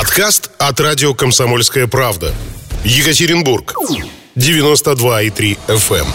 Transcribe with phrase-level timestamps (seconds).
[0.00, 2.32] Подкаст от радио «Комсомольская правда».
[2.84, 3.74] Екатеринбург.
[4.34, 6.06] 92,3 FM.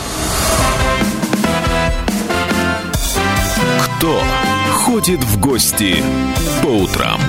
[3.83, 4.23] Кто
[4.71, 6.03] ходит в гости
[6.63, 7.21] по утрам?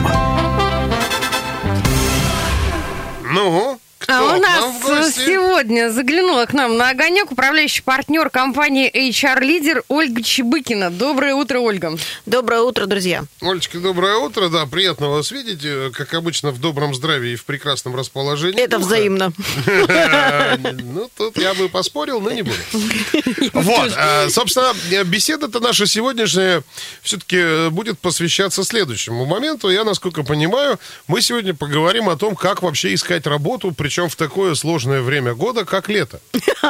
[3.23, 3.76] Ну,
[4.07, 5.27] кто А у нас в гости?
[5.27, 10.91] сегодня заглянула к нам на огонек управляющий партнер компании HR-лидер Ольга Чебыкина.
[10.91, 11.97] Доброе утро, Ольга.
[12.24, 13.24] Доброе утро, друзья.
[13.41, 14.49] Олечка, доброе утро.
[14.49, 15.65] Да, приятно вас видеть.
[15.65, 18.61] Э, Как обычно, в добром здравии и в прекрасном расположении.
[18.62, 18.87] Это духа.
[18.88, 19.33] взаимно.
[20.97, 22.56] Ну, тут я бы поспорил, но не буду.
[23.52, 26.62] Вот, э, собственно, э, беседа-то наша сегодняшняя
[27.02, 29.70] все-таки будет посвящаться следующему моменту.
[29.70, 30.78] Я, насколько понимаю,
[31.09, 35.64] мы сегодня поговорим о том, как вообще искать работу, причем в такое сложное время года,
[35.64, 36.20] как лето.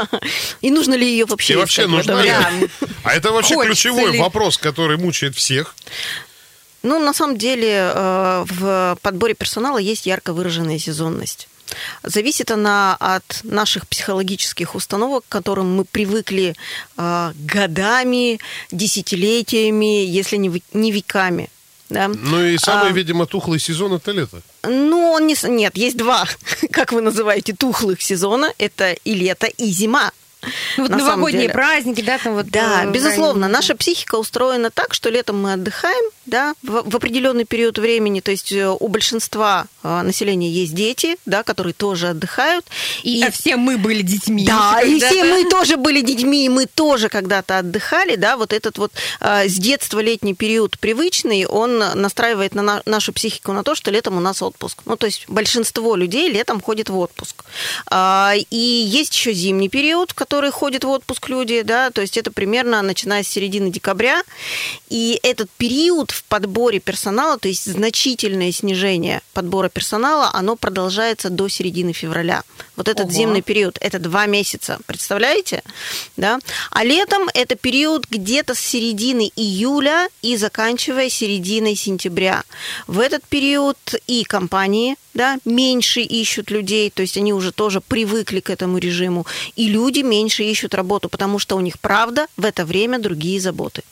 [0.60, 2.30] И нужно ли ее вообще И вообще нужна ли?
[3.02, 5.74] А это вообще ключевой вопрос, который мучает всех.
[6.82, 11.48] Ну, на самом деле, э, в подборе персонала есть ярко выраженная сезонность.
[12.04, 16.54] Зависит она от наших психологических установок, к которым мы привыкли
[16.96, 18.38] э, годами,
[18.70, 21.50] десятилетиями, если не веками.
[21.88, 22.08] Да?
[22.08, 22.92] Ну и самый, А.
[22.92, 24.42] видимо, тухлый сезон это лето.
[24.66, 25.36] Ну, он не...
[25.42, 26.26] Нет, есть два,
[26.70, 28.52] как вы называете, тухлых сезона.
[28.58, 30.12] Это и лето, и зима.
[30.76, 32.46] Ну, вот На новогодние праздники, да, там вот...
[32.48, 37.44] Да, э, безусловно, наша психика устроена так, что летом мы отдыхаем, да, в, в определенный
[37.44, 42.66] период времени, то есть э, у большинства э, населения есть дети, да, которые тоже отдыхают.
[43.02, 44.44] И, а все мы были детьми.
[44.44, 48.78] Да, и все мы тоже были детьми, и мы тоже когда-то отдыхали, да, вот этот
[48.78, 53.74] вот э, с детства летний период привычный, он настраивает на на- нашу психику на то,
[53.74, 54.82] что летом у нас отпуск.
[54.84, 57.44] Ну, то есть большинство людей летом ходит в отпуск.
[57.86, 62.18] А, и есть еще зимний период, в который ходят в отпуск люди, да, то есть
[62.18, 64.22] это примерно начиная с середины декабря,
[64.90, 71.48] и этот период в подборе персонала, то есть значительное снижение подбора персонала, оно продолжается до
[71.48, 72.42] середины февраля.
[72.76, 73.14] Вот этот Ого.
[73.14, 75.62] зимний период, это два месяца, представляете?
[76.18, 76.38] Да?
[76.70, 82.42] А летом это период где-то с середины июля и заканчивая серединой сентября.
[82.86, 88.40] В этот период и компании да, меньше ищут людей, то есть они уже тоже привыкли
[88.40, 92.64] к этому режиму, и люди меньше ищут работу, потому что у них, правда, в это
[92.64, 93.82] время другие заботы.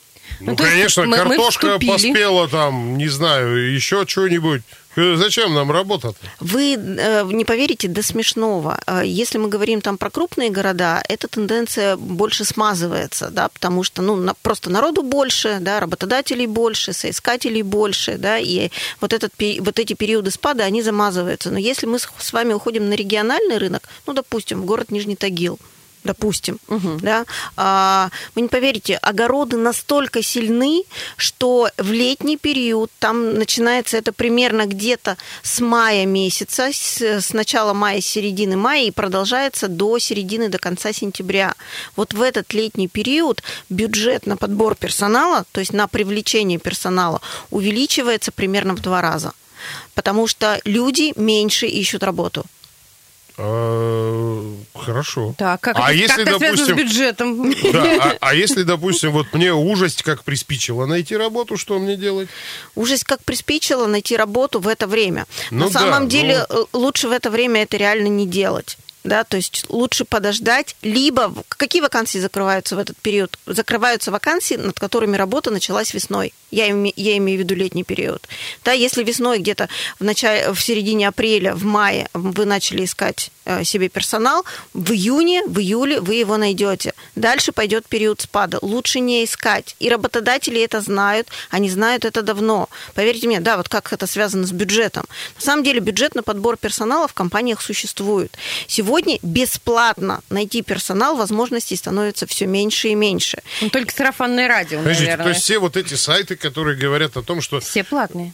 [0.41, 1.91] Ну, Ну, конечно, мы- мы картошка вступили.
[1.93, 4.63] поспела там, не знаю, еще что-нибудь.
[4.97, 6.15] Зачем нам работа-то?
[6.39, 8.79] Вы э, не поверите, до смешного.
[8.87, 14.03] Э, Если мы говорим там про крупные города, эта тенденция больше смазывается, да, потому что
[14.03, 18.71] ну, на- просто народу больше, да, работодателей больше, соискателей больше, да, и
[19.01, 21.51] вот, этот, вот эти периоды спада, они замазываются.
[21.51, 25.17] Но если мы с с вами уходим на региональный рынок, ну, допустим, в город Нижний
[25.17, 25.59] Тагил,
[26.05, 26.59] допустим,
[27.01, 27.25] да,
[27.57, 30.85] а, вы не поверите, огороды настолько сильны,
[31.17, 37.73] что в летний период там начинается это примерно где-то с мая месяца, с, с начала
[37.73, 41.55] мая, с середины мая и продолжается до середины, до конца сентября.
[41.97, 48.31] Вот в этот летний период бюджет на подбор персонала, то есть на привлечение персонала, увеличивается
[48.31, 49.33] примерно в два раза.
[49.95, 52.45] Потому что люди меньше ищут работу.
[53.37, 55.35] А, Хорошо.
[55.37, 57.53] Так, как, а это, если, как это связано с допустим, бюджетом?
[57.73, 62.29] да, а, а если, допустим, вот мне ужасть как приспичило найти работу, что мне делать?
[62.75, 65.27] Ужас как приспичило найти работу в это время.
[65.51, 68.79] Ну На да, самом ну- деле э, лучше в это время это реально не делать.
[69.05, 73.39] Да, то есть лучше подождать, либо какие вакансии закрываются в этот период?
[73.45, 76.33] Закрываются вакансии, над которыми работа началась весной.
[76.51, 78.27] Я, име- я имею в виду летний период.
[78.65, 79.69] Да, если весной где-то
[80.01, 85.43] в, начале, в середине апреля, в мае вы начали искать э, себе персонал, в июне,
[85.47, 86.95] в июле вы его найдете.
[87.15, 88.59] Дальше пойдет период спада.
[88.63, 89.77] Лучше не искать.
[89.81, 92.71] И работодатели это знают, они знают это давно.
[92.95, 95.05] Поверьте мне, да, вот как это связано с бюджетом.
[95.37, 98.35] На самом деле бюджет на подбор персонала в компаниях существует.
[98.67, 103.43] Сегодня бесплатно найти персонал возможностей становится все меньше и меньше.
[103.61, 105.25] Ну, только сарафанное радио, Подождите, наверное.
[105.25, 108.33] то есть все вот эти сайты, которые говорят о том, что Все платные.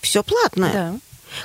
[0.00, 0.72] Все платное.
[0.72, 0.94] Да.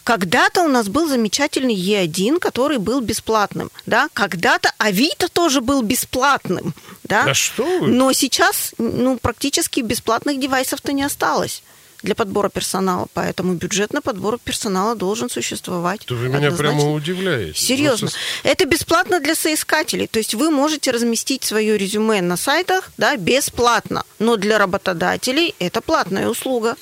[0.03, 4.09] Когда-то у нас был замечательный Е1, который был бесплатным, да.
[4.13, 6.73] Когда-то Авито тоже был бесплатным,
[7.03, 7.23] да.
[7.23, 7.87] Да что вы?
[7.87, 11.63] Но сейчас, ну, практически бесплатных девайсов-то не осталось
[12.07, 16.05] для подбора персонала, поэтому бюджет на подбор персонала должен существовать.
[16.05, 16.57] то вы меня Однозначно.
[16.79, 17.59] прямо удивляете.
[17.59, 18.05] Серьезно.
[18.07, 18.17] Ну, со-
[18.49, 20.07] Это бесплатно для соискателей.
[20.07, 24.03] То есть вы можете разместить свое резюме на сайтах да, бесплатно.
[24.19, 26.75] Но для работодателей это платная услуга.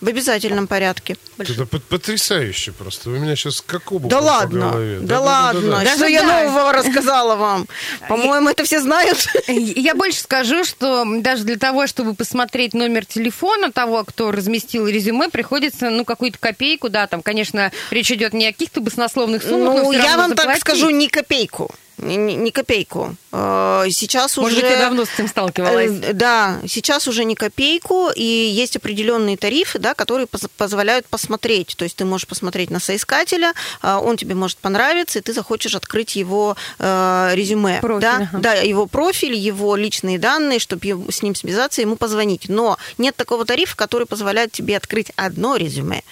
[0.00, 1.16] В обязательном порядке.
[1.38, 3.10] Это пот- потрясающе просто.
[3.10, 4.98] Вы меня сейчас как обухом Да ладно, голове.
[5.00, 5.70] да, ладно.
[5.70, 5.78] да.
[5.84, 6.44] Даже Что я да.
[6.44, 7.66] нового рассказала вам?
[8.08, 9.26] По-моему, это все знают.
[9.48, 15.28] Я больше скажу, что даже для того, чтобы посмотреть номер телефона того, кто разместил резюме,
[15.30, 19.82] приходится, ну, какую-то копейку, да, там, конечно, речь идет не о каких-то баснословных суммах, но
[19.82, 20.60] Ну, я равно вам так заплатить.
[20.62, 21.74] скажу, ни копейку.
[21.98, 23.16] Ни- ни копейку.
[23.32, 24.66] Э, Сейчас Может уже...
[24.66, 25.90] быть, ты давно с этим сталкивалась.
[26.02, 31.74] Э, Да, сейчас уже не копейку, и есть определенные тарифы, да, которые поз- позволяют посмотреть.
[31.76, 33.52] То есть ты можешь посмотреть на соискателя,
[33.82, 37.80] а, он тебе может понравиться, и ты захочешь открыть его э, резюме.
[37.80, 38.16] Профиль, да?
[38.16, 38.38] ага.
[38.38, 42.48] да, его профиль, его личные данные, чтобы с ним связаться, ему позвонить.
[42.48, 46.02] Но нет такого тарифа, который позволяет тебе открыть одно резюме.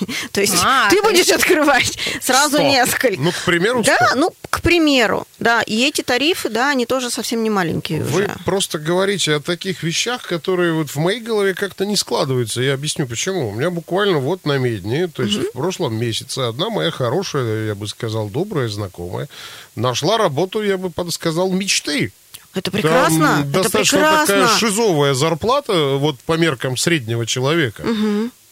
[0.32, 3.20] То есть А, ты будешь открывать сразу несколько.
[3.20, 5.62] Ну, к примеру, Да, ну, к примеру, да.
[5.62, 8.36] И эти тарифы, да, они тоже совсем не маленькие Вы уже.
[8.44, 12.62] просто говорите о таких вещах, которые вот в моей голове как-то не складываются.
[12.62, 13.48] Я объясню, почему.
[13.48, 17.74] У меня буквально вот на медне, то есть в прошлом месяце, одна моя хорошая, я
[17.74, 19.28] бы сказал, добрая знакомая,
[19.74, 22.12] нашла работу, я бы подсказал, мечты.
[22.54, 23.26] Это прекрасно.
[23.26, 24.26] Там это достаточно прекрасно.
[24.26, 27.82] такая шизовая зарплата, вот по меркам среднего человека.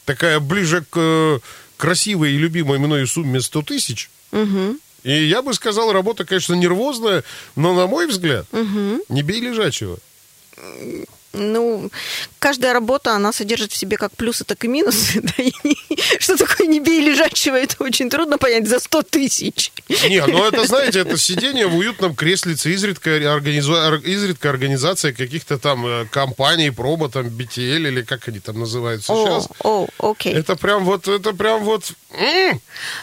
[0.07, 1.39] Такая ближе к э,
[1.77, 4.11] красивой и любимой мною сумме 100 тысяч.
[5.03, 7.25] И я бы сказал, работа, конечно, нервозная,
[7.57, 8.47] но, на мой взгляд,
[9.09, 9.99] не бей лежачего.
[11.33, 11.91] Ну,
[12.41, 15.21] каждая работа, она содержит в себе как плюсы, так и минусы.
[15.23, 15.53] да, и
[16.19, 19.71] Что такое не бей лежачего, это очень трудно понять за 100 тысяч.
[19.89, 25.57] Не, ну это, знаете, это сидение в уютном креслице, изредка, организу- ор- изредка организация каких-то
[25.59, 29.49] там э, компаний, промо, там, BTL или как они там называются О, сейчас.
[29.63, 30.33] о, окей.
[30.35, 31.93] Это прям вот, это прям вот...
[32.13, 32.61] м,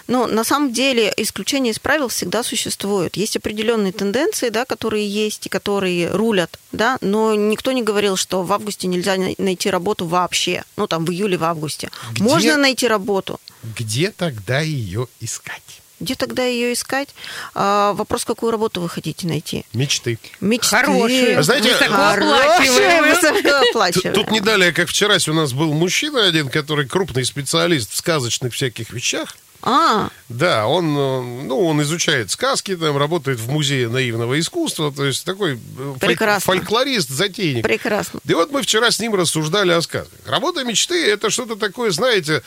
[0.07, 3.18] Ну, на самом деле, исключения из правил всегда существуют.
[3.18, 8.44] Есть определенные тенденции, да, которые есть и которые рулят, да, но никто не говорил, что
[8.44, 10.63] в августе нельзя най- найти работу вообще.
[10.77, 11.89] Ну, там, в июле, в августе.
[12.12, 12.24] Где?
[12.24, 13.39] Можно найти работу.
[13.77, 15.81] Где тогда ее искать?
[16.00, 17.10] Где тогда ее искать?
[17.56, 19.66] А, вопрос, какую работу вы хотите найти?
[19.74, 20.20] Мечты.
[20.42, 20.76] Мечты.
[20.76, 23.16] Хорошие, А знаете, высокооплачиваемые.
[23.16, 24.14] Высокооплачиваемые.
[24.24, 28.54] Тут не далее, как вчера у нас был мужчина один, который крупный специалист в сказочных
[28.54, 29.36] всяких вещах.
[29.64, 35.04] А, Да, он, э, ну, он изучает сказки, там, работает в музее наивного искусства, то
[35.04, 36.54] есть такой э, Прекрасно.
[36.54, 37.64] фольклорист, затейник.
[37.64, 38.20] прекрасно.
[38.24, 40.20] И вот мы вчера с ним рассуждали о сказках.
[40.28, 42.44] Работа мечты– это что-то такое, знаете,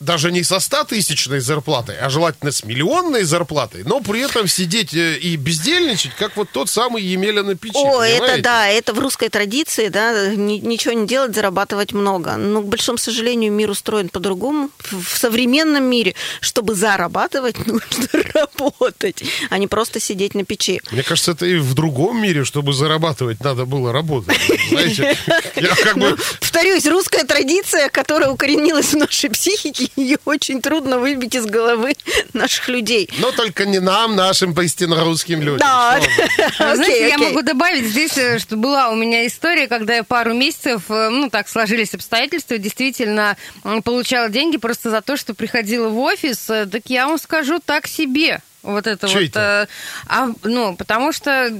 [0.00, 4.94] даже не со 100 тысячной зарплатой, а желательно с миллионной зарплатой, но при этом сидеть
[4.94, 7.76] э, и бездельничать, как вот тот самый Емеля на печи.
[7.76, 8.42] О, это понимаете?
[8.42, 12.36] да, это в русской традиции, да, ни- ничего не делать, зарабатывать много.
[12.36, 14.70] Но, к большому сожалению, мир устроен по-другому.
[14.78, 20.82] В современном мире, чтобы зарабатывать, нужно работать, а не просто сидеть на печи.
[20.90, 24.36] Мне кажется, это и в другом мире, чтобы зарабатывать, надо было работать.
[25.96, 26.16] Бы...
[26.40, 31.94] Повторюсь, русская традиция, которая укоренилась в нашей психике, ее очень трудно выбить из головы
[32.32, 33.08] наших людей.
[33.18, 35.58] Но только не нам, нашим поистине русским людям.
[35.58, 36.00] Да.
[36.58, 40.34] Знаете, Окей, я могу добавить здесь, э, что была у меня история, когда я пару
[40.34, 43.36] месяцев, э, ну, так сложились обстоятельства, действительно
[43.84, 46.48] получала деньги просто за то, что приходила в офис.
[46.50, 48.40] Э, Так я вам скажу, так себе.
[48.66, 49.22] Вот это Чё вот.
[49.28, 49.68] это?
[49.70, 49.74] э,
[50.08, 51.50] А, ну, потому что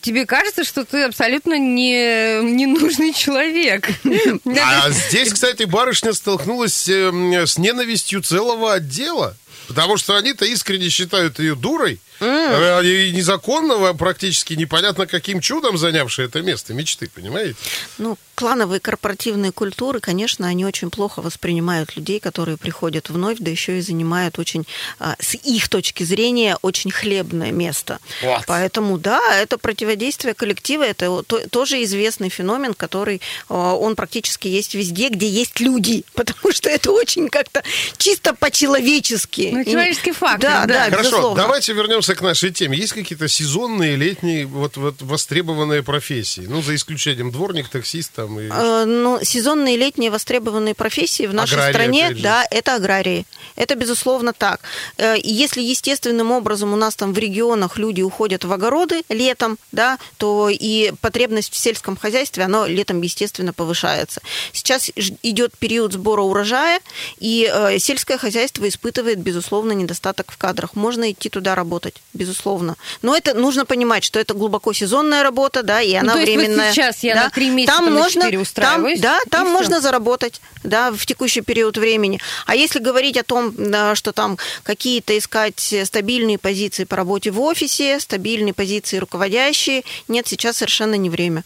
[0.00, 3.88] тебе кажется, что ты абсолютно не, ненужный человек.
[4.60, 9.36] А здесь, кстати, барышня столкнулась э, м, с ненавистью целого отдела.
[9.68, 11.98] Потому что они-то искренне считают ее дурой.
[12.20, 17.56] Э, И незаконного, практически непонятно каким чудом занявшей это место мечты, понимаете?
[17.98, 23.78] Ну, клановые корпоративные культуры, конечно, они очень плохо воспринимают людей, которые приходят вновь, да еще
[23.78, 24.66] и занимают очень,
[24.98, 27.98] а, с их точки зрения, очень хлебное место.
[28.22, 28.42] Вот.
[28.46, 35.08] Поэтому, да, это противодействие коллектива, это тоже известный феномен, который, а, он практически есть везде,
[35.10, 37.62] где есть люди, потому что это очень как-то
[37.98, 39.50] чисто по-человечески.
[39.52, 40.74] Ну, И- человеческий фактор, Да, да.
[40.74, 41.42] да, Хорошо, безусловно.
[41.42, 42.76] давайте вернемся к нашей теме.
[42.76, 46.42] Есть какие-то сезонные, летние, вот, вот востребованные профессии?
[46.46, 48.48] Ну, за исключением дворник, таксист там и...
[48.50, 53.24] Э, Ну, сезонные летние востребованные профессии в нашей Аграрии, стране, да, это аграрии.
[53.56, 54.60] Это, безусловно, так.
[54.98, 59.98] Э, Если естественным образом у нас там в регионах люди уходят в огороды летом, да,
[60.18, 64.20] то и потребность в сельском хозяйстве, оно летом, естественно, повышается.
[64.52, 64.90] Сейчас
[65.22, 66.80] идет период сбора урожая,
[67.18, 70.74] и э, сельское хозяйство испытывает, безусловно, недостаток в кадрах.
[70.74, 72.76] Можно идти туда работать, безусловно.
[73.02, 76.32] Но это нужно понимать, что это глубоко сезонная работа, да, и она Ну, то есть
[76.32, 76.72] вот временная.
[76.72, 77.24] сейчас я да.
[77.24, 81.76] на три месяца, там на можно, там, да, там можно заработать, да, в текущий период
[81.76, 82.20] времени.
[82.46, 87.40] А если говорить о том, да, что там какие-то искать стабильные позиции по работе в
[87.40, 91.44] офисе, стабильные позиции руководящие, нет, сейчас совершенно не время.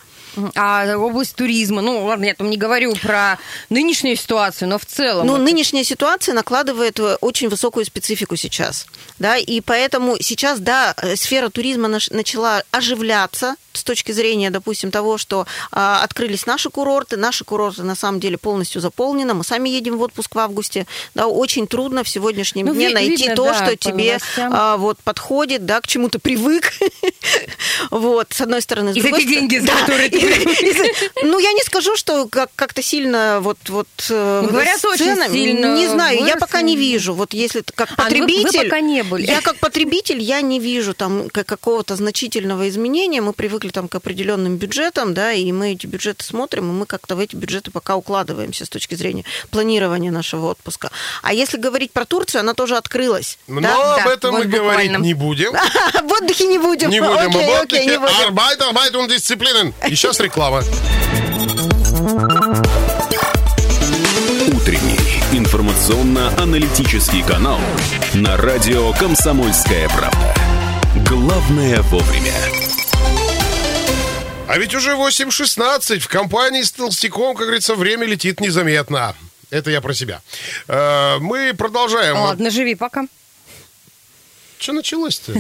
[0.55, 3.39] А область туризма, ну ладно, я там не говорю про
[3.71, 5.27] нынешнюю ситуацию, но в целом.
[5.27, 8.87] Ну, вот нынешняя ситуация накладывает э, очень высокую специфику сейчас,
[9.19, 15.19] да, и поэтому сейчас, да, э, сфера туризма начала оживляться с точки зрения, допустим, того,
[15.19, 19.97] что а, открылись наши курорты, наши курорты на самом деле полностью заполнены, мы сами едем
[19.99, 23.45] в отпуск в августе, да, очень трудно в сегодняшнем Ну, дне ви- найти видно, то,
[23.45, 26.73] да, что тебе а, вот подходит, да, к чему ты привык,
[27.91, 30.21] вот, с одной стороны, с И другой те деньги, за которые ты
[31.23, 35.75] Ну, я не скажу, что как- как-то сильно вот вот э, Ну, говорят, очень сильно
[35.77, 37.15] Не знаю, я пока не вижу.
[37.15, 39.27] Вот если как А, ну потребитель, пока не были.
[39.27, 43.21] я как потребитель, я не вижу там ка- какого-то значительного изменения.
[43.21, 47.17] Мы привыкли там к определенным бюджетам, да, и мы эти бюджеты смотрим, и мы как-то
[47.17, 50.91] в эти бюджеты пока укладываемся с точки зрения планирования нашего отпуска.
[51.23, 53.39] А если говорить про Турцию, она тоже открылась.
[53.47, 53.95] Но да?
[53.97, 55.05] об Да, этом вот мы говорить буквально.
[55.05, 55.53] не будем.
[56.09, 56.91] В отдыхе не будем.
[56.91, 57.87] Не будем Окей, об окей, отдыхе.
[57.87, 58.15] не будем.
[58.27, 59.73] Арбайт, арбайт und Disziplinen.
[59.89, 60.63] И сейчас реклама.
[64.49, 64.99] Утренний
[65.33, 67.61] информационно-аналитический канал
[68.15, 70.35] на радио «Комсомольская правда».
[71.09, 72.33] Главное вовремя.
[74.49, 75.99] А ведь уже 8.16.
[75.99, 79.15] В компании с Толстяком, как говорится, время летит незаметно.
[79.51, 80.23] Это я про себя.
[80.69, 82.17] Э, Мы продолжаем.
[82.17, 83.05] Ладно, живи пока.
[84.59, 85.33] Что началось-то?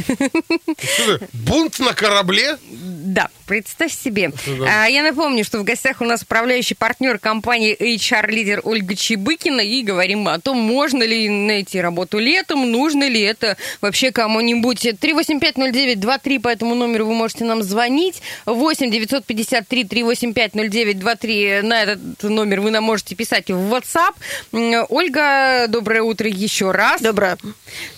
[1.32, 2.56] Бунт на корабле?
[2.70, 4.30] Да, представь себе.
[4.46, 4.84] Да.
[4.84, 9.82] А, Я напомню, что в гостях у нас управляющий партнер компании HR-лидер Ольга Чебыкина, и
[9.82, 14.84] говорим мы о том, можно ли найти работу летом, нужно ли это вообще кому-нибудь.
[14.86, 18.22] 3850923, по этому номеру вы можете нам звонить.
[18.46, 24.14] 8 953 385 0923, на этот номер вы нам можете писать в WhatsApp.
[24.88, 27.00] Ольга, доброе утро еще раз.
[27.00, 27.36] Доброе.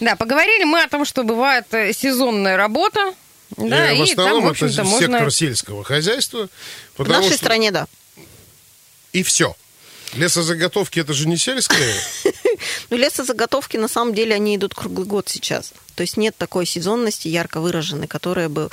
[0.00, 3.14] Да, поговорили мы о том, что бывает э, сезонная работа.
[3.56, 5.08] Да, в и там, основном в это можно...
[5.08, 6.48] сектор сельского хозяйства.
[6.96, 7.88] В нашей что- стране, да.
[9.12, 9.56] И все.
[10.12, 11.94] Лесозаготовки это же не сельское.
[12.90, 15.72] Ну, лесозаготовки, на самом деле, они идут круглый год сейчас.
[15.94, 18.68] То есть нет такой сезонности ярко выраженной, которая бы...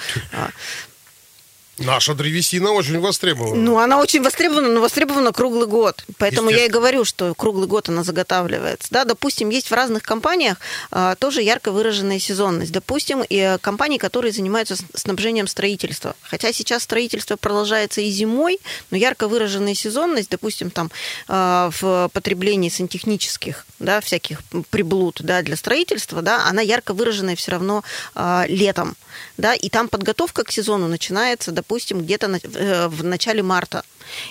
[1.80, 3.62] Наша древесина очень востребована.
[3.62, 6.04] Ну, она очень востребована, но востребована круглый год.
[6.18, 8.88] Поэтому я и говорю, что круглый год она заготавливается.
[8.92, 10.58] Да, допустим, есть в разных компаниях
[10.92, 12.72] а, тоже ярко выраженная сезонность.
[12.72, 16.16] Допустим, и э, компании, которые занимаются снабжением строительства.
[16.22, 20.92] Хотя сейчас строительство продолжается и зимой, но ярко выраженная сезонность, допустим, там
[21.28, 27.52] а, в потреблении сантехнических, да, всяких приблуд, да, для строительства, да, она ярко выраженная все
[27.52, 27.84] равно
[28.16, 28.96] а, летом,
[29.38, 33.84] да, и там подготовка к сезону начинается, допустим, где-то на- э, в начале марта.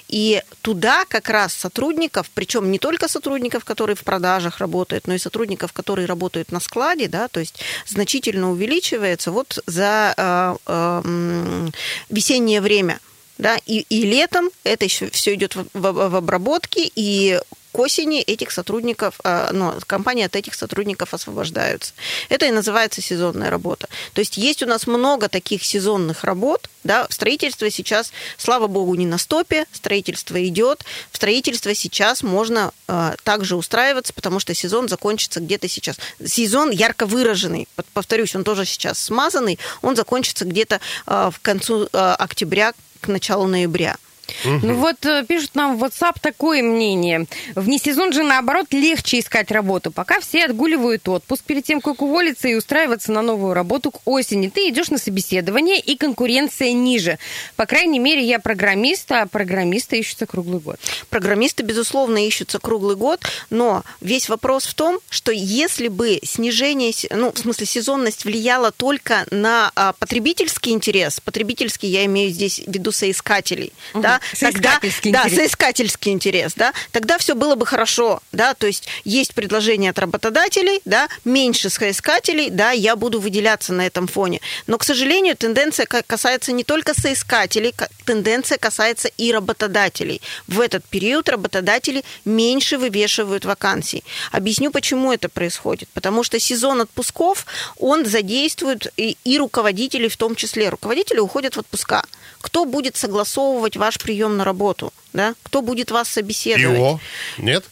[0.08, 5.18] И туда как раз сотрудников, причем не только сотрудников, которые в продажах работают, но и
[5.18, 11.68] сотрудников, которые работают на складе, да, то есть значительно увеличивается вот за э, э,
[12.10, 13.00] весеннее время.
[13.38, 17.38] Да, и, и летом это еще все идет в, в- в обработке, и
[17.76, 21.92] к осени этих сотрудников, э, ну, компании от этих сотрудников освобождаются.
[22.30, 23.86] Это и называется сезонная работа.
[24.14, 26.70] То есть есть у нас много таких сезонных работ.
[26.84, 27.06] Да?
[27.10, 30.86] Строительство сейчас, слава богу, не на стопе, строительство идет.
[31.12, 35.98] В строительство сейчас можно э, также устраиваться, потому что сезон закончится где-то сейчас.
[36.24, 41.90] Сезон ярко выраженный, Пов- повторюсь, он тоже сейчас смазанный, он закончится где-то э, в концу
[41.92, 43.98] э, октября к началу ноября.
[44.44, 47.26] Ну вот э, пишут нам в WhatsApp такое мнение.
[47.54, 49.90] Вне сезон же, наоборот, легче искать работу.
[49.90, 54.48] Пока все отгуливают отпуск перед тем, как уволиться и устраиваться на новую работу к осени.
[54.48, 57.18] Ты идешь на собеседование, и конкуренция ниже.
[57.56, 60.76] По крайней мере, я программист, а программисты ищутся круглый год.
[61.10, 67.32] Программисты, безусловно, ищутся круглый год, но весь вопрос в том, что если бы снижение, ну,
[67.32, 72.92] в смысле, сезонность влияла только на а, потребительский интерес, потребительский я имею здесь в виду
[72.92, 74.02] соискателей, Мгм.
[74.02, 74.80] да, тогда,
[75.12, 79.98] да, соискательский интерес, да, тогда все было бы хорошо, да, то есть есть предложение от
[79.98, 84.40] работодателей, да, меньше соискателей, да, я буду выделяться на этом фоне.
[84.66, 90.20] Но, к сожалению, тенденция ка- касается не только соискателей, ка- тенденция касается и работодателей.
[90.46, 94.04] В этот период работодатели меньше вывешивают вакансий.
[94.32, 95.88] Объясню, почему это происходит.
[95.94, 97.46] Потому что сезон отпусков,
[97.78, 100.68] он задействует и, и руководителей в том числе.
[100.68, 102.04] Руководители уходят в отпуска.
[102.40, 104.92] Кто будет согласовывать ваш прием на работу?
[105.12, 105.34] Да?
[105.42, 106.78] Кто будет вас собеседовать?
[106.78, 107.00] ИО?
[107.38, 107.64] Нет?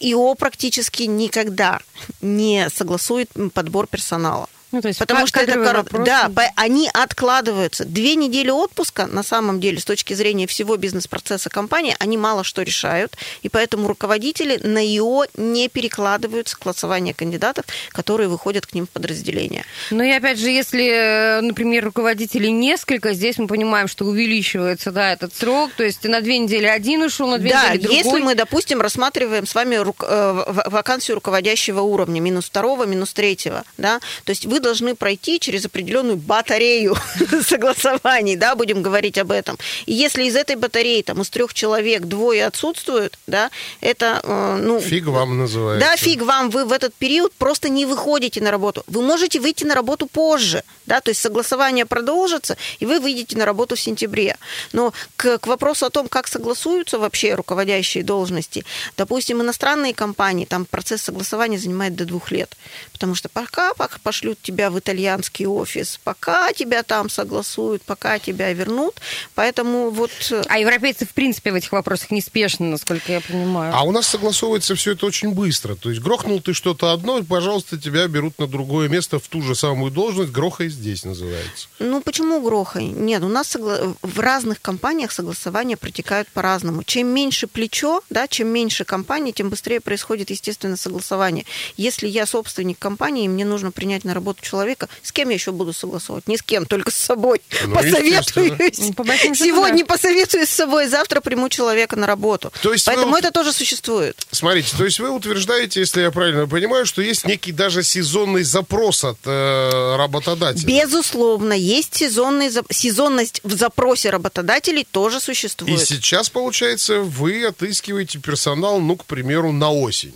[0.00, 1.78] ИО практически никогда
[2.20, 4.48] не согласует подбор персонала.
[4.72, 6.04] Ну, то есть Потому что это кадровые корот- вопросы.
[6.06, 7.84] да, они откладываются.
[7.84, 12.62] Две недели отпуска, на самом деле, с точки зрения всего бизнес-процесса компании, они мало что
[12.62, 18.90] решают, и поэтому руководители на ИО не перекладывают согласование кандидатов, которые выходят к ним в
[18.90, 19.64] подразделение.
[19.90, 25.12] Ну и опять же, если, э, например, руководителей несколько, здесь мы понимаем, что увеличивается да,
[25.12, 27.96] этот срок, то есть на две недели один ушел, на две да, недели другой.
[27.98, 33.64] если мы, допустим, рассматриваем с вами рук- э, вакансию руководящего уровня, минус второго, минус третьего,
[33.76, 36.96] да, то есть вы должны пройти через определенную батарею
[37.46, 39.58] согласований, да, будем говорить об этом.
[39.86, 43.50] И если из этой батареи, там, из трех человек двое отсутствуют, да,
[43.80, 44.80] это, э, ну...
[44.80, 45.86] Фиг вам называется.
[45.86, 48.84] Да, фиг вам, вы в этот период просто не выходите на работу.
[48.86, 53.44] Вы можете выйти на работу позже, да, то есть согласование продолжится, и вы выйдете на
[53.44, 54.36] работу в сентябре.
[54.72, 58.64] Но к, к вопросу о том, как согласуются вообще руководящие должности,
[58.96, 62.56] допустим, иностранные компании, там процесс согласования занимает до двух лет,
[62.92, 68.52] потому что пока, пока пошлют тебя в итальянский офис, пока тебя там согласуют, пока тебя
[68.52, 69.00] вернут,
[69.34, 70.10] поэтому вот...
[70.30, 73.72] э, А европейцы, в принципе, в этих вопросах неспешны, насколько я понимаю.
[73.74, 75.74] А у нас согласовывается все это очень быстро.
[75.76, 79.40] То есть грохнул ты что-то одно, и, пожалуйста, тебя берут на другое место в ту
[79.42, 80.32] же самую должность.
[80.32, 81.68] Грохай здесь называется.
[81.78, 82.84] Ну, почему грохай?
[82.86, 86.82] Нет, у нас согла- в разных компаниях согласования протекают по-разному.
[86.82, 91.44] Чем меньше плечо, да, чем меньше компаний, тем быстрее происходит, естественно, согласование.
[91.76, 95.52] Если я собственник компании, и мне нужно принять на работу человека, с кем я еще
[95.52, 96.26] буду согласовывать?
[96.28, 97.40] Ни с кем, только с собой.
[97.66, 98.78] Ну, Посоветуюсь.
[98.78, 99.04] Ну, по
[99.34, 99.94] Сегодня да.
[99.94, 102.52] посоветуюсь с собой, завтра приму человека на работу.
[102.62, 104.16] То есть вы Поэтому вот- это тоже существует.
[104.30, 109.04] Смотрите, то есть вы утверждаете, если я правильно понимаю, что есть некий даже сезонный запрос
[109.04, 110.66] от э, работодателя.
[110.66, 115.80] Безусловно, есть сезонный, за- сезонность в запросе работодателей тоже И существует.
[115.86, 120.14] сейчас, получается, вы отыскиваете персонал, ну, к примеру, на осень.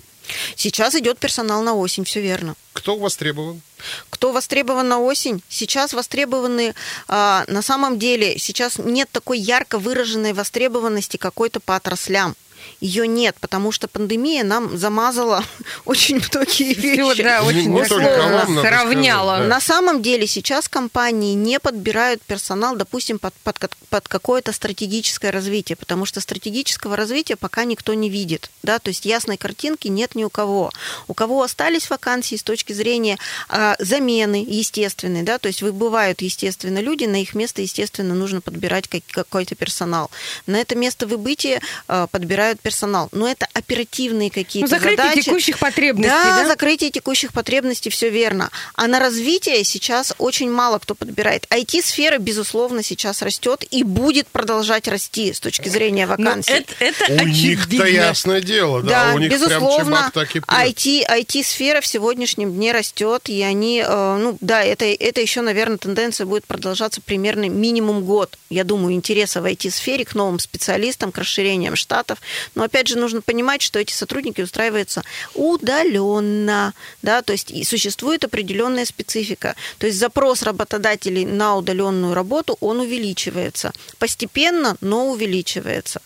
[0.57, 2.55] Сейчас идет персонал на осень, все верно.
[2.73, 3.61] Кто востребован?
[4.11, 5.43] Кто востребован на осень?
[5.49, 6.75] Сейчас востребованы,
[7.09, 12.35] а, на самом деле, сейчас нет такой ярко выраженной востребованности какой-то по отраслям.
[12.85, 15.43] Ее нет, потому что пандемия нам замазала
[15.87, 17.23] очень многие вещи.
[17.23, 18.43] Да, очень Не сравняла.
[18.43, 18.57] сказать,
[19.39, 19.45] да.
[19.49, 23.57] На самом деле сейчас компании не подбирают персонал, допустим, под, под,
[23.89, 28.51] под какое-то стратегическое развитие, потому что стратегического развития пока никто не видит.
[28.63, 28.79] Да?
[28.79, 30.71] То есть ясной картинки нет ни у кого.
[31.09, 33.17] У кого остались вакансии с точки зрения
[33.49, 35.39] а, замены естественной, да?
[35.39, 40.11] то есть выбывают, естественно, люди, на их место, естественно, нужно подбирать как- какой-то персонал.
[40.47, 42.74] На это место выбытия а, подбирают персонал.
[43.13, 45.23] Но это оперативные Ну, какие-то закрытие задачи.
[45.23, 46.49] текущих потребностей, Да, да?
[46.49, 48.51] закрытие текущих потребностей, все верно.
[48.75, 51.47] А на развитие сейчас очень мало кто подбирает.
[51.51, 56.53] IT-сфера, безусловно, сейчас растет и будет продолжать расти с точки зрения Ну, вакансий.
[56.53, 60.39] это, это У них-то ясное дело, да, Да, у них прям безусловно, чебак так и.
[60.41, 65.79] IT, IT-сфера в сегодняшнем дне растет, и они, э, ну да, это, это еще, наверное,
[65.79, 68.39] тенденция будет продолжаться примерно минимум год.
[68.51, 72.19] Я думаю, интереса в IT-сфере к новым специалистам, к расширениям штатов.
[72.55, 75.03] Но опять же, нужно понимать, что эти сотрудники устраиваются
[75.35, 79.55] удаленно, да, то есть и существует определенная специфика.
[79.79, 83.73] То есть запрос работодателей на удаленную работу, он увеличивается.
[83.99, 86.01] Постепенно, но увеличивается.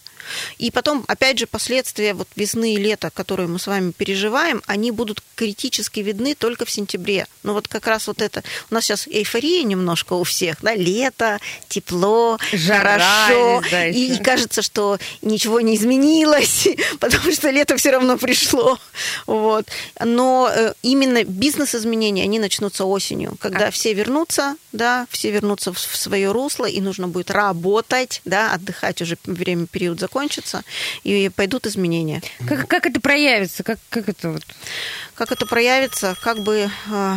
[0.58, 4.90] И потом, опять же, последствия вот весны и лета, которые мы с вами переживаем, они
[4.90, 7.26] будут критически видны только в сентябре.
[7.42, 8.42] Ну вот как раз вот это...
[8.70, 11.38] У нас сейчас эйфория немножко у всех, да, лето,
[11.68, 13.62] тепло, Жара хорошо.
[13.70, 16.68] да, и, и кажется, что ничего не изменилось,
[17.00, 18.78] потому что лето все равно пришло.
[19.26, 19.66] Вот.
[20.04, 23.70] Но э, именно бизнес-изменения, они начнутся осенью, когда А.
[23.70, 29.02] все вернутся, да, все вернутся в, в свое русло, и нужно будет работать, да, отдыхать
[29.02, 30.17] уже время, период закончится,
[31.04, 32.22] и пойдут изменения.
[32.46, 33.62] Как, как это проявится?
[33.62, 34.42] Как, как это вот?
[35.14, 37.16] Как это проявится, как бы э,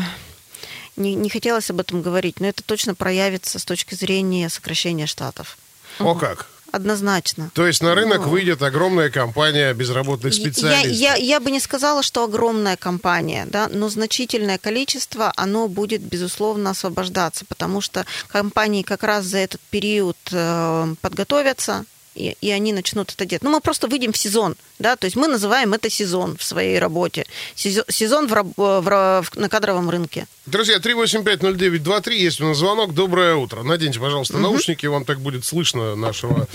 [0.96, 5.58] не, не хотелось об этом говорить, но это точно проявится с точки зрения сокращения штатов.
[6.00, 6.48] О как.
[6.72, 7.52] Однозначно.
[7.54, 8.30] То есть на рынок Ну.
[8.30, 10.92] выйдет огромная компания безработных Я, специалистов.
[10.98, 16.70] я, я бы не сказала, что огромная компания, да, но значительное количество, оно будет, безусловно,
[16.70, 21.84] освобождаться, потому что компании как раз за этот период э, подготовятся,
[22.16, 23.44] и, и они начнут это делать.
[23.44, 26.78] Ну, мы просто выйдем в сезон, да, то есть мы называем это сезон в своей
[26.80, 27.26] работе.
[27.56, 30.26] Сезон, сезон в, раб- в в- на кадровом рынке.
[30.46, 32.94] Друзья, 3850923, есть у нас звонок.
[32.94, 33.64] Доброе утро.
[33.64, 36.48] Наденьте, пожалуйста, наушники, вам так будет слышно нашего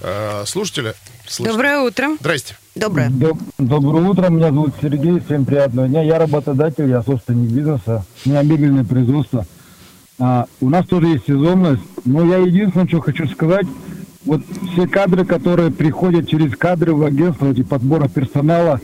[0.00, 0.94] э, слушателя.
[1.26, 1.52] Слышно.
[1.54, 2.16] Доброе утро.
[2.20, 2.56] Здрасте.
[2.74, 3.08] Доброе.
[3.08, 6.02] Доб- Доброе утро, меня зовут Сергей, всем приятного дня.
[6.02, 9.46] Я работодатель, я собственник бизнеса, у меня мебельное производство.
[10.18, 13.66] А, у нас тоже есть сезонность, но я единственное, что хочу сказать,
[14.24, 18.80] вот все кадры, которые приходят через кадры в агентство, эти подбора персонала,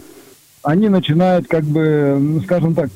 [0.63, 2.91] они начинают, как бы, ну, скажем так,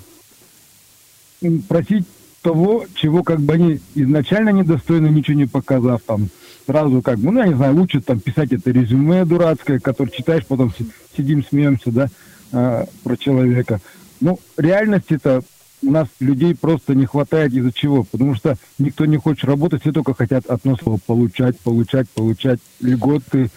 [1.68, 2.06] просить
[2.42, 6.28] того, чего как бы они изначально недостойны, ничего не показав там,
[6.66, 10.46] сразу как бы, ну, я не знаю, учат там писать это резюме дурацкое, которое читаешь,
[10.46, 10.72] потом
[11.16, 12.08] сидим, смеемся, да,
[12.52, 13.80] э, про человека.
[14.20, 15.42] Ну, реальности-то
[15.82, 18.04] у нас людей просто не хватает из-за чего?
[18.04, 23.50] Потому что никто не хочет работать, все только хотят от нас получать, получать, получать льготы,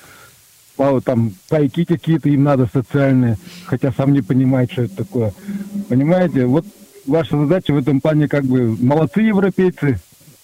[1.06, 5.34] там пайки какие-то им надо социальные, хотя сам не понимает, что это такое.
[5.90, 6.66] Понимаете, вот
[7.06, 10.00] ваша задача в этом плане как бы молодцы европейцы,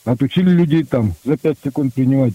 [0.06, 2.34] отучили людей там за 5 секунд принимать.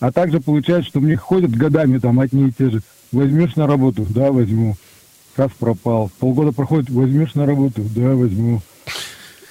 [0.00, 2.82] А также получается, что мне ходят годами там одни и те же.
[3.12, 4.06] Возьмешь на работу?
[4.08, 4.76] Да, возьму.
[5.36, 6.10] Раз пропал.
[6.18, 7.82] Полгода проходит, возьмешь на работу?
[7.94, 8.60] Да, возьму.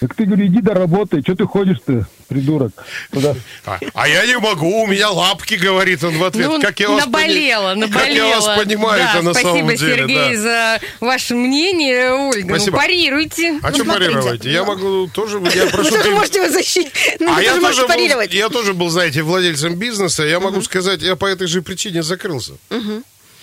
[0.02, 2.72] Так ты, говорю, иди доработай, что ты ходишь-то, придурок?
[3.12, 3.36] Туда.
[3.68, 6.48] А, а я не могу, у меня лапки, говорит он в ответ.
[6.48, 7.82] Ну, как я вас наболела, пони...
[7.82, 8.08] наболела.
[8.08, 9.78] Как я вас понимаю да, на самом деле.
[9.78, 10.42] Спасибо, Сергей, да.
[10.42, 12.50] за ваше мнение, Ольга.
[12.50, 12.78] Ну, спасибо.
[12.78, 13.60] Ну, парируйте.
[13.62, 14.52] А ну, что парируете?
[14.52, 15.40] Я могу тоже...
[15.54, 16.92] Я прошу, Вы тоже можете его защитить.
[17.20, 20.24] Ну, а я тоже, был, я тоже был, знаете, владельцем бизнеса.
[20.24, 22.54] Я могу сказать, я по этой же причине закрылся.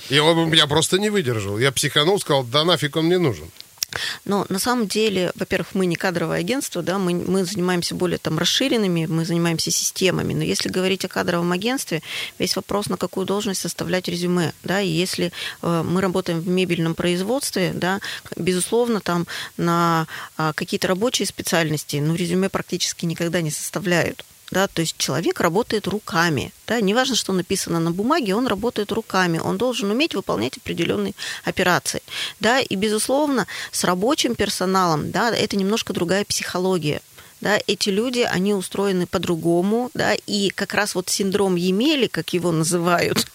[0.09, 1.59] И он меня просто не выдержал.
[1.59, 3.51] Я психанул, сказал, да нафиг он мне нужен.
[4.25, 8.39] Но на самом деле, во-первых, мы не кадровое агентство, да, мы, мы занимаемся более там
[8.39, 10.35] расширенными, мы занимаемся системами.
[10.35, 12.03] Но если говорить о кадровом агентстве,
[12.39, 16.95] весь вопрос, на какую должность составлять резюме, да, и если э, мы работаем в мебельном
[16.95, 18.01] производстве, да,
[18.37, 24.81] безусловно, там на э, какие-то рабочие специальности, ну, резюме практически никогда не составляют да, то
[24.81, 29.91] есть человек работает руками, да, неважно, что написано на бумаге, он работает руками, он должен
[29.91, 32.03] уметь выполнять определенные операции,
[32.41, 37.01] да, и, безусловно, с рабочим персоналом, да, это немножко другая психология,
[37.41, 42.53] да, эти люди, они устроены по-другому, да, и как раз вот синдром Емели, как его
[42.53, 43.27] называют,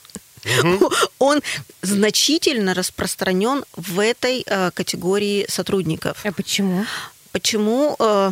[0.62, 0.92] Угу.
[1.20, 1.42] он
[1.82, 6.18] значительно распространен в этой э, категории сотрудников.
[6.26, 6.86] А почему?
[7.32, 7.96] Почему?
[7.98, 8.32] Э,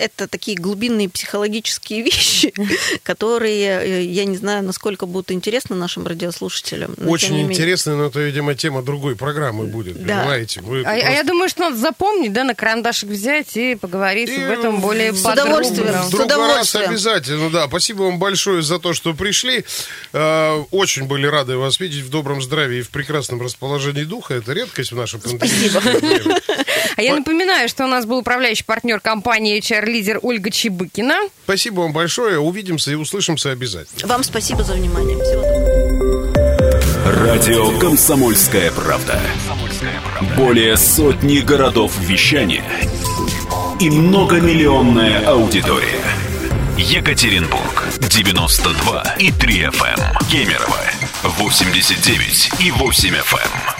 [0.00, 2.52] это такие глубинные психологические вещи,
[3.02, 6.94] которые, э, я не знаю, насколько будут интересны нашим радиослушателям.
[7.06, 10.20] Очень интересно, но это, видимо, тема другой программы будет, да.
[10.20, 10.60] понимаете?
[10.62, 11.06] Вы а, просто...
[11.06, 14.80] а я думаю, что надо запомнить, да, на карандашик взять и поговорить и об этом
[14.80, 15.50] более с подробно.
[15.50, 16.02] Удовольствием.
[16.02, 17.66] В другой раз обязательно, да.
[17.66, 19.64] Спасибо вам большое за то, что пришли.
[20.12, 24.34] Э, очень были рады вас видеть в добром здравии и в прекрасном расположении духа.
[24.34, 25.82] Это редкость в нашем Спасибо.
[26.96, 31.16] А я напоминаю, что у нас был управляющий партнер компании HR лидер Ольга Чебыкина.
[31.44, 32.38] Спасибо вам большое.
[32.38, 34.08] Увидимся и услышимся обязательно.
[34.08, 35.16] Вам спасибо за внимание.
[35.22, 35.80] Всего доброго.
[37.04, 39.20] Радио «Комсомольская правда».
[40.36, 42.64] Более сотни городов вещания
[43.80, 46.00] и многомиллионная аудитория.
[46.76, 50.00] Екатеринбург 92 и 3 FM.
[50.00, 50.28] Эм.
[50.30, 50.80] Кемерово
[51.22, 53.79] 89 и 8 FM.